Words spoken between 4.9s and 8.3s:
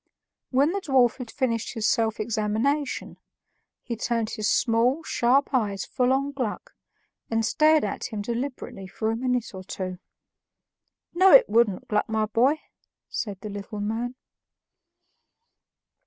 sharp eyes full on Gluck and stared at him